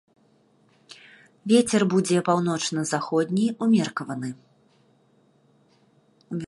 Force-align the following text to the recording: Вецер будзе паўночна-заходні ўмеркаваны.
Вецер 1.51 1.81
будзе 1.93 2.17
паўночна-заходні 2.31 3.45
ўмеркаваны. 3.67 4.29